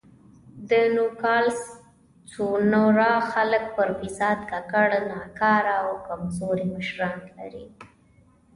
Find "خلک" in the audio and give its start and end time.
3.31-3.63